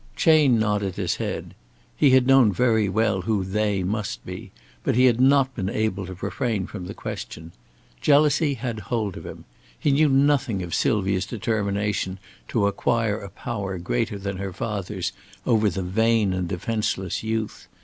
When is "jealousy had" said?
8.01-8.79